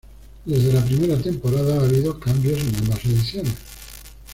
[0.45, 3.53] Desde la primera temporada, ha habido cambios en ambas ediciones.